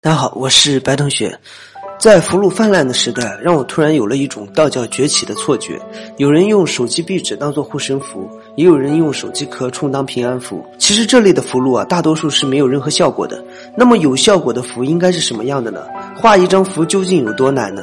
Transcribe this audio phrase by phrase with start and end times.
[0.00, 1.36] 大家好，我是白同学。
[1.98, 5.76] 在福禄泛滥的时代，让我突然有了一种道教崛起的错觉。
[6.18, 10.64] 有人用手机壁纸当做护身符，也有人用手机壳充当平安符。
[10.78, 13.42] 其实这类的符箓啊，大多数是没有任何效果的。
[13.76, 15.84] 那么有效果的符应该是什么样的呢？
[16.16, 17.82] 画一张符究竟有多难呢？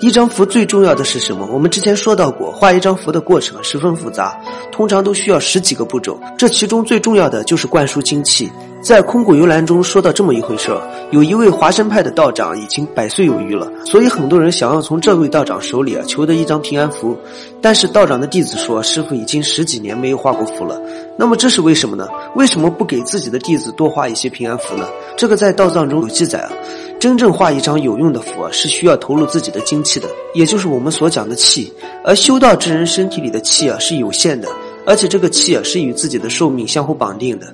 [0.00, 1.46] 一张符最重要的是什么？
[1.52, 4.34] 我们之前说到过，画一张符的过程十分复杂，
[4.72, 6.18] 通常都需要十几个步骤。
[6.38, 8.50] 这其中最重要的就是灌输精气。
[8.84, 10.70] 在《空谷幽兰》中说到这么一回事：
[11.10, 17.16] 有一位华山派的道长已经百岁有余了，所以很多人想要从这位道长手里啊求得一张平安符。
[17.62, 20.78] 但是道长的弟子说，师傅已经十几年没有画过符了。
[21.16, 22.06] 那么这是为什么呢？
[22.36, 24.86] 为什么不给自己的弟子多画一些平安符呢？
[25.16, 26.52] 这个在道藏中有记载啊。
[27.00, 31.72] 真正画一张有用的符啊，是需要投入自己的精气的，也就是我们所讲的气。
[32.04, 34.48] 而修道之人身体里的气啊是有限的，
[34.86, 37.46] 而且这个气啊是与自己的寿命相互绑定的。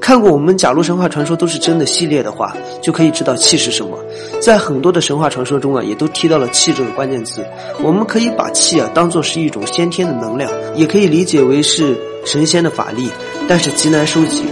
[0.00, 3.98] 看过我们《假如神话传说都是真的》系列的话，就可以知道气是什么。
[4.40, 7.44] 在很多的神话传说中啊，也都提到了气这个关键词。
[7.82, 13.10] 我们可以把气啊当做是一种先天的能量，也可以理解为是神仙的法力，
[13.48, 14.44] 但是极难收集。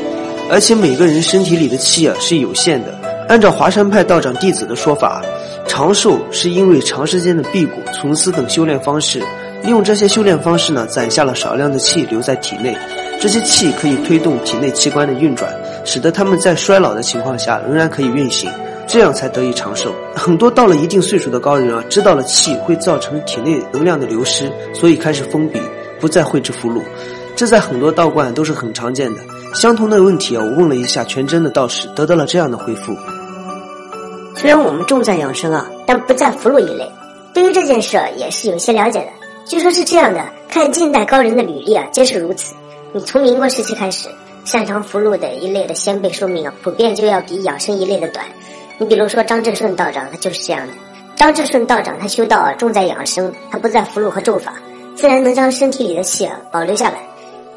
[0.50, 2.92] 而且每个人身体里的气啊是有限的。
[3.28, 5.22] 按照华山派道长弟子的说法，
[5.66, 9.22] 长寿是因为长时间的辟谷、存思等修炼方式。
[9.62, 12.76] 利用这些修炼方式呢，攒下了少量的气留在体内。
[13.24, 15.50] 这些气可以推动体内器官的运转，
[15.82, 18.50] 使得他们在衰老的情况下仍然可以运行，
[18.86, 19.94] 这样才得以长寿。
[20.14, 25.58] 很多到了一定岁数的高人啊，知道了气会造成体内能量的流失，所以开始封闭，
[25.98, 26.82] 不再绘制符箓。
[27.34, 29.22] 这在很多道观都是很常见的。
[29.54, 32.94] 相同的问题啊，我问了一下全真的道士，得到了这样的回复。
[34.36, 36.86] 虽然我们重在养生啊，但不在符箓一类。
[37.32, 39.06] 对于这件事也是有些了解的。
[39.46, 42.54] 据说是这样的，看近代高人的履历啊，皆是如此。
[42.96, 44.08] 你从民国时期开始，
[44.44, 48.24] 擅长符箓的一类的先辈寿命啊，普遍就要比养生一类的短。
[48.78, 50.72] 你比如说张志顺道长，他就是这样的。
[51.16, 54.54] 张志顺道长他修道，重在养生，他不在符箓和咒法，
[54.94, 56.98] 自然能将身体里的气啊保留下来。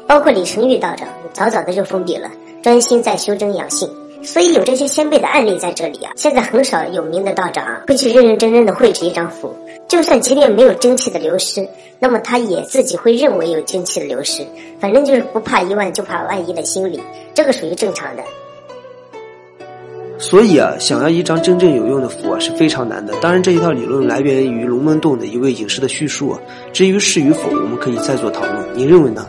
[0.08, 2.28] 包括李成玉道长，早早的就封闭了，
[2.60, 3.88] 专心在修真养性。
[4.22, 9.54] 所以有这些先辈的案例在这里啊，现在很少有名的道长会去认认真真的绘制一张符。
[9.86, 11.66] 就算即便没有精气的流失，
[11.98, 14.44] 那么他也自己会认为有精气的流失。
[14.80, 17.00] 反正就是不怕一万就怕万一的心理，
[17.32, 18.22] 这个属于正常的。
[20.18, 23.14] 所以啊，想要一张真正有用的符啊是非常难的。
[23.20, 26.40] 当然，这一套理论来源于龙门洞的一位隐士的叙述啊，
[26.72, 28.68] 至于是与否，我们可以再做讨论。
[28.74, 29.26] 你认为呢？